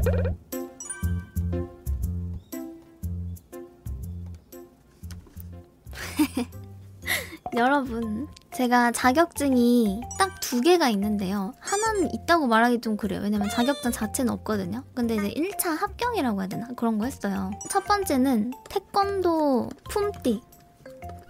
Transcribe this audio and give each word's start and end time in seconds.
여러분, 7.56 8.28
제가 8.52 8.92
자격증이 8.92 10.02
딱 10.18 10.30
두 10.50 10.60
개가 10.60 10.88
있는데요. 10.88 11.54
하나는 11.60 12.12
있다고 12.12 12.48
말하기 12.48 12.80
좀 12.80 12.96
그래요. 12.96 13.20
왜냐면 13.22 13.48
자격증 13.48 13.92
자체는 13.92 14.32
없거든요. 14.32 14.82
근데 14.94 15.14
이제 15.14 15.30
1차 15.30 15.78
합격이라고 15.78 16.40
해야 16.40 16.48
되나? 16.48 16.66
그런 16.74 16.98
거 16.98 17.04
했어요. 17.04 17.52
첫 17.68 17.84
번째는 17.84 18.52
태권도 18.68 19.70
품띠. 19.90 20.42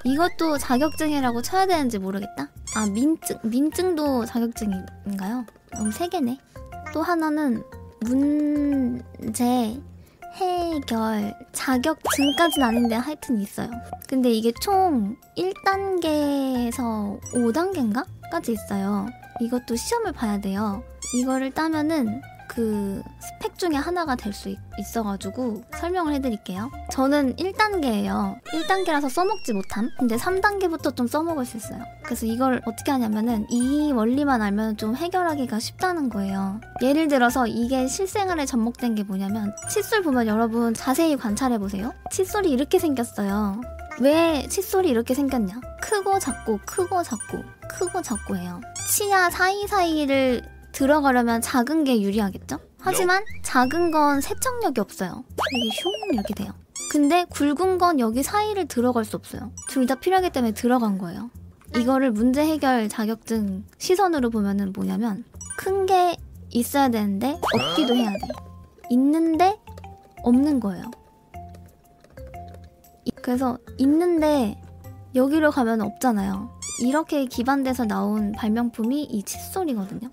이것도 0.05 0.57
자격증이라고 0.57 1.43
쳐야 1.43 1.67
되는지 1.67 1.99
모르겠다. 1.99 2.49
아, 2.75 2.87
민증, 2.87 3.37
민증도 3.45 4.25
자격증인가요? 4.25 5.45
그럼 5.71 5.91
세 5.91 6.09
개네. 6.09 6.39
또 6.95 7.03
하나는 7.03 7.63
문제 8.01 9.81
해결 10.35 11.35
자격증까지는 11.53 12.67
아닌데 12.67 12.95
하여튼 12.95 13.41
있어요. 13.41 13.71
근데 14.09 14.31
이게 14.31 14.53
총 14.61 15.17
1단계에서 15.37 17.21
5단계인가? 17.35 18.07
까지 18.31 18.53
있어요. 18.53 19.07
이것도 19.41 19.77
시험을 19.77 20.13
봐야 20.13 20.39
돼요. 20.41 20.83
이거를 21.15 21.51
따면은 21.51 22.23
그 22.51 23.01
스펙 23.21 23.59
중에 23.59 23.77
하나가 23.77 24.17
될 24.17 24.31
수 24.33 24.55
있어가지고 24.79 25.63
설명을 25.79 26.15
해드릴게요. 26.15 26.71
저는 26.91 27.37
1단계예요. 27.37 28.41
1단계라서 28.45 29.09
써먹지 29.11 29.53
못함. 29.53 29.91
근데 29.99 30.17
3단계부터 30.17 30.97
좀 30.97 31.07
써먹을 31.07 31.45
수 31.45 31.57
있어요. 31.59 31.83
그래서 32.05 32.27
이걸 32.27 32.63
어떻게 32.65 32.91
하냐면은 32.91 33.47
이 33.51 33.93
원리만 33.93 34.41
알면 34.41 34.77
좀 34.79 34.97
해결하기가 34.97 35.59
쉽다는 35.59 36.09
거예요. 36.09 36.61
예를 36.81 37.09
들어서 37.09 37.47
이게 37.47 37.87
실생활에 37.87 38.47
접목된 38.47 38.95
게 38.95 39.03
뭐냐면 39.03 39.55
칫솔 39.69 40.03
보면 40.03 40.27
여러분 40.27 40.73
자세히 40.75 41.17
관찰해 41.17 41.59
보세요. 41.59 41.93
칫솔이 42.11 42.51
이렇게 42.51 42.79
생겼어요. 42.79 43.61
왜 44.01 44.47
칫솔이 44.49 44.89
이렇게 44.89 45.15
생겼냐? 45.15 45.61
크고 45.83 46.19
작고 46.19 46.61
크고 46.65 47.03
작고 47.03 47.45
크고 47.69 48.01
작고 48.01 48.37
해요. 48.37 48.61
치아 48.89 49.29
사이사이를 49.29 50.60
들어가려면 50.73 51.41
작은 51.41 51.85
게 51.85 52.01
유리하겠죠? 52.01 52.59
하지만 52.79 53.23
작은 53.43 53.91
건 53.91 54.21
세척력이 54.21 54.81
없어요. 54.81 55.25
이게 55.53 55.71
슝 55.77 56.15
이렇게 56.15 56.35
돼요. 56.35 56.53
근데 56.91 57.25
굵은 57.31 57.79
건 57.79 58.01
여기 58.01 58.23
사이를 58.23 58.67
들어갈 58.67 59.05
수 59.05 59.17
없어요. 59.17 59.53
둘 59.69 59.87
다 59.87 59.95
필요하기 59.97 60.31
때문에 60.31 60.53
들어간 60.53 60.99
거예요. 60.99 61.31
이거를 61.77 62.11
문제 62.11 62.45
해결 62.45 62.89
자격증 62.89 63.65
시선으로 63.79 64.31
보면은 64.31 64.73
뭐냐면 64.73 65.25
큰 65.57 65.87
게 65.87 66.17
있어야 66.51 66.89
되는데 66.89 67.39
없기도 67.55 67.95
해야 67.95 68.11
돼. 68.11 68.19
있는데 68.91 69.59
없는 70.25 70.59
거예요. 70.61 70.91
그래서 73.23 73.59
있는데 73.79 74.61
여기로 75.15 75.51
가면 75.51 75.81
없잖아요. 75.83 76.51
이렇게 76.83 77.27
기반돼서 77.27 77.85
나온 77.85 78.33
발명품이 78.33 79.05
이 79.05 79.23
칫솔이거든요. 79.23 80.09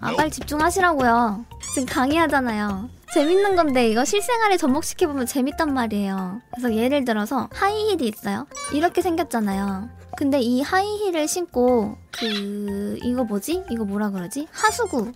아, 0.00 0.12
빨리 0.16 0.30
집중하시라고요. 0.30 1.44
지금 1.74 1.86
강의하잖아요. 1.86 2.88
재밌는 3.12 3.56
건데 3.56 3.88
이거 3.88 4.04
실생활에 4.04 4.56
접목시켜보면 4.56 5.26
재밌단 5.26 5.72
말이에요. 5.72 6.40
그래서 6.50 6.74
예를 6.74 7.04
들어서 7.04 7.48
하이힐이 7.52 8.08
있어요. 8.08 8.46
이렇게 8.72 9.02
생겼잖아요. 9.02 9.88
근데 10.16 10.40
이 10.40 10.60
하이힐을 10.62 11.26
신고 11.28 11.96
그 12.12 12.98
이거 13.02 13.24
뭐지? 13.24 13.64
이거 13.70 13.84
뭐라 13.84 14.10
그러지? 14.10 14.48
하수구 14.52 15.12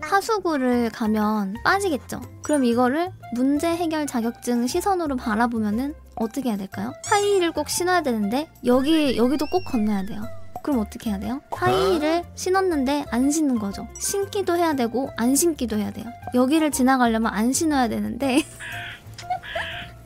하수구를 0.00 0.90
가면 0.90 1.56
빠지겠죠. 1.64 2.20
그럼 2.42 2.64
이거를 2.64 3.10
문제 3.34 3.68
해결 3.68 4.06
자격증 4.06 4.66
시선으로 4.66 5.16
바라보면은 5.16 5.94
어떻게 6.14 6.48
해야 6.50 6.56
될까요? 6.56 6.92
하이힐을 7.06 7.52
꼭 7.52 7.68
신어야 7.68 8.02
되는데 8.02 8.48
여기 8.64 9.16
여기도 9.16 9.46
꼭 9.46 9.64
건너야 9.64 10.04
돼요. 10.06 10.22
그럼 10.68 10.80
어떻게 10.80 11.08
해야 11.08 11.18
돼요? 11.18 11.40
하이힐을 11.50 12.24
신었는데 12.34 13.06
안 13.10 13.30
신는 13.30 13.58
거죠. 13.58 13.88
신기도 13.98 14.54
해야 14.54 14.74
되고 14.74 15.08
안 15.16 15.34
신기도 15.34 15.78
해야 15.78 15.90
돼요. 15.90 16.04
여기를 16.34 16.72
지나가려면 16.72 17.32
안 17.32 17.54
신어야 17.54 17.88
되는데 17.88 18.42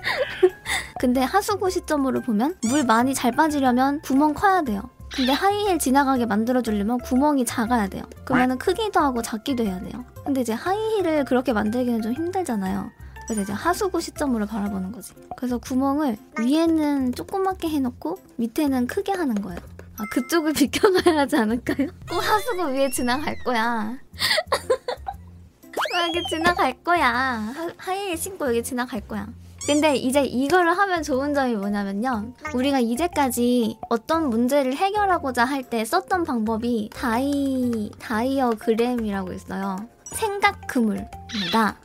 근데 1.00 1.20
하수구 1.20 1.68
시점으로 1.68 2.20
보면 2.20 2.54
물 2.68 2.84
많이 2.84 3.12
잘 3.12 3.32
빠지려면 3.32 4.00
구멍 4.02 4.34
커야 4.34 4.62
돼요. 4.62 4.82
근데 5.12 5.32
하이힐 5.32 5.80
지나가게 5.80 6.26
만들어주려면 6.26 6.98
구멍이 6.98 7.44
작아야 7.44 7.88
돼요. 7.88 8.04
그러면은 8.24 8.56
크기도 8.56 9.00
하고 9.00 9.20
작기도 9.20 9.64
해야 9.64 9.80
돼요. 9.80 10.04
근데 10.24 10.42
이제 10.42 10.52
하이힐을 10.52 11.24
그렇게 11.24 11.52
만들기는 11.52 12.02
좀 12.02 12.12
힘들잖아요. 12.12 12.88
그래서 13.26 13.42
이제 13.42 13.52
하수구 13.52 14.00
시점으로 14.00 14.46
바라보는 14.46 14.92
거지. 14.92 15.12
그래서 15.36 15.58
구멍을 15.58 16.16
위에는 16.38 17.14
조그맣게 17.14 17.68
해놓고 17.68 18.18
밑에는 18.36 18.86
크게 18.86 19.10
하는 19.10 19.34
거예요. 19.42 19.58
아 19.98 20.04
그쪽을 20.10 20.52
비켜가야 20.54 21.18
하지 21.20 21.36
않을까요? 21.36 21.88
꼭 22.08 22.16
하수구 22.18 22.68
위에 22.72 22.90
지나갈 22.90 23.36
거야. 23.44 23.96
여기 26.06 26.22
지나갈 26.28 26.72
거야. 26.82 27.08
하, 27.10 27.68
하이힐 27.76 28.16
신고 28.16 28.48
여기 28.48 28.62
지나갈 28.62 29.00
거야. 29.02 29.26
근데 29.66 29.94
이제 29.94 30.24
이거를 30.24 30.76
하면 30.76 31.02
좋은 31.04 31.34
점이 31.34 31.54
뭐냐면요. 31.54 32.32
우리가 32.54 32.80
이제까지 32.80 33.78
어떤 33.90 34.28
문제를 34.28 34.74
해결하고자 34.74 35.44
할 35.44 35.62
때 35.62 35.84
썼던 35.84 36.24
방법이 36.24 36.90
다이, 36.92 37.90
다이어그램이라고 38.00 39.32
있어요. 39.32 39.76
생각 40.12 40.66
그물입니다. 40.66 41.76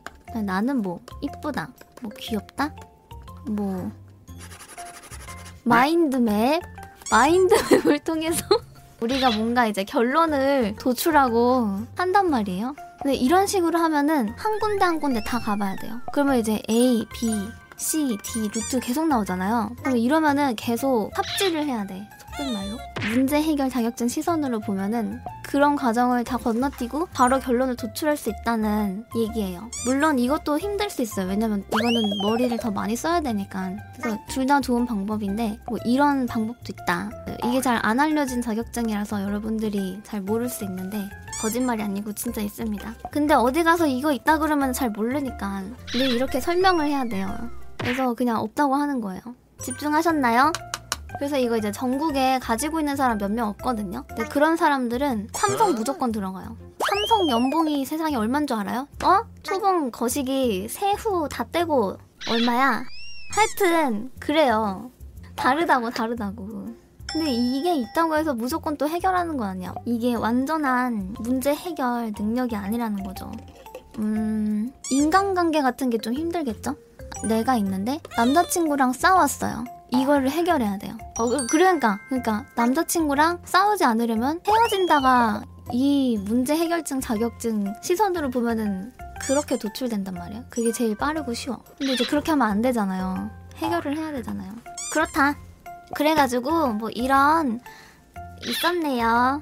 나는 0.44 0.82
뭐, 0.82 1.00
이쁘다. 1.22 1.70
뭐, 2.02 2.12
귀엽다. 2.18 2.74
뭐, 3.48 3.92
마인드맵. 5.64 6.62
마인드맵을 7.12 8.00
통해서 8.06 8.44
우리가 9.02 9.32
뭔가 9.32 9.68
이제 9.68 9.84
결론을 9.84 10.76
도출하고 10.80 11.82
한단 11.96 12.30
말이에요. 12.30 12.76
근데 13.02 13.16
이런 13.16 13.46
식으로 13.46 13.78
하면은 13.80 14.30
한 14.38 14.60
군데 14.60 14.84
한 14.84 15.00
군데 15.00 15.24
다 15.24 15.40
가봐야 15.40 15.76
돼요. 15.76 16.02
그러면 16.12 16.38
이제 16.38 16.62
A, 16.70 17.06
B, 17.14 17.30
C, 17.78 18.18
D 18.24 18.50
루트 18.54 18.80
계속 18.80 19.08
나오잖아요. 19.08 19.76
그럼 19.84 19.98
이러면은 19.98 20.56
계속 20.56 21.12
삽질을 21.16 21.66
해야 21.66 21.86
돼. 21.86 22.10
속된 22.38 22.54
말로. 22.54 22.78
문제 23.14 23.42
해결 23.42 23.70
자격증 23.70 24.08
시선으로 24.08 24.60
보면은 24.60 25.20
그런 25.44 25.76
과정을 25.76 26.24
다 26.24 26.38
건너뛰고 26.38 27.08
바로 27.14 27.40
결론을 27.40 27.76
도출할 27.76 28.18
수 28.18 28.30
있다는 28.30 29.06
얘기예요. 29.16 29.70
물론 29.86 30.20
이것도 30.20 30.60
힘들 30.60 30.90
수 30.90 31.02
있어요. 31.02 31.28
왜냐면 31.28 31.64
이거는 31.74 32.02
머리를 32.24 32.56
더 32.58 32.70
많이 32.72 32.96
써야 32.96 33.22
되니까. 33.22 33.72
그래서 33.98 34.18
둘 34.30 34.46
다 34.48 34.62
좋은 34.62 34.86
방법인데 34.86 35.60
뭐 35.68 35.78
이런 35.86 36.26
방법도 36.26 36.64
있다. 36.70 37.10
이게 37.46 37.60
잘 37.62 37.80
안 37.84 38.00
알려진 38.00 38.42
자격증이라서 38.42 39.24
여러분들이 39.24 40.00
잘 40.04 40.22
모를 40.22 40.48
수 40.50 40.64
있는데 40.64 40.98
거짓말이 41.42 41.82
아니고 41.84 42.14
진짜 42.14 42.42
있습니다. 42.42 42.94
근데 43.12 43.34
어디 43.34 43.64
가서 43.64 43.88
이거 43.88 44.12
있다 44.14 44.38
그러면 44.40 44.72
잘 44.74 44.90
모르니까 44.90 45.64
늘 45.94 46.10
이렇게 46.12 46.40
설명을 46.40 46.88
해야 46.88 47.04
돼요. 47.06 47.28
그래서 47.78 48.14
그냥 48.14 48.38
없다고 48.40 48.76
하는 48.76 49.02
거예요. 49.02 49.22
집중하셨나요? 49.62 50.52
그래서 51.16 51.38
이거 51.38 51.58
이제 51.58 51.72
전국에 51.72 52.40
가지고 52.40 52.80
있는 52.80 52.96
사람 52.96 53.18
몇 53.18 53.32
명 53.32 53.48
없거든요. 53.50 54.04
근데 54.08 54.24
그런 54.26 54.56
사람들은 54.58 55.30
삼성 55.34 55.74
무조건 55.74 56.12
들어가요. 56.12 56.56
삼성 56.80 57.30
연봉이 57.30 57.86
세상에 57.86 58.16
얼만 58.16 58.46
줄 58.48 58.58
알아요? 58.58 58.88
어? 59.04 59.26
초봉 59.44 59.92
거시기 59.92 60.68
세후 60.70 61.28
다 61.30 61.44
떼고 61.52 61.98
얼마야? 62.30 62.84
하여튼 63.36 64.12
그래요. 64.20 64.92
다르다고 65.36 65.90
다르다고. 65.92 66.68
근데 67.12 67.32
이게 67.32 67.74
있다고 67.76 68.16
해서 68.18 68.34
무조건 68.34 68.76
또 68.78 68.88
해결하는 68.88 69.38
거 69.38 69.46
아니야. 69.46 69.74
이게 69.86 70.14
완전한 70.14 71.16
문제 71.20 71.54
해결 71.54 72.12
능력이 72.18 72.56
아니라는 72.56 73.04
거죠. 73.04 73.32
음, 74.00 74.72
인간관계 74.92 75.62
같은 75.62 75.90
게 75.90 75.98
좀 75.98 76.14
힘들겠죠? 76.14 76.76
내가 77.28 77.56
있는데 77.58 78.00
남자친구랑 78.18 78.94
싸웠어요. 78.94 79.64
이거를 79.92 80.30
해결해야 80.30 80.78
돼요. 80.78 80.98
어, 81.18 81.28
그, 81.28 81.48
그러니까, 81.48 82.00
그러니까 82.08 82.46
남자친구랑 82.56 83.40
싸우지 83.46 83.84
않으려면 83.84 84.42
헤어진다가 84.46 85.44
이 85.72 86.18
문제 86.24 86.56
해결증 86.56 87.02
자격증 87.02 87.74
시선으로 87.82 88.30
보면은 88.30 88.94
그렇게 89.22 89.58
도출된단 89.58 90.14
말이야. 90.14 90.46
그게 90.50 90.72
제일 90.72 90.96
빠르고 90.96 91.34
쉬워. 91.34 91.64
근데 91.78 91.94
이제 91.94 92.04
그렇게 92.06 92.32
하면 92.32 92.48
안 92.48 92.62
되잖아요. 92.62 93.30
해결을 93.58 93.98
해야 93.98 94.12
되잖아요. 94.12 94.54
그렇다. 94.92 95.36
그래가지고 95.96 96.74
뭐 96.74 96.90
이런 96.90 97.60
있었네요. 98.46 99.42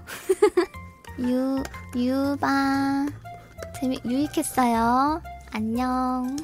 유 1.20 1.62
유바 1.96 3.06
재미 3.80 4.00
유익했어요. 4.06 5.22
안녕. 5.52 6.38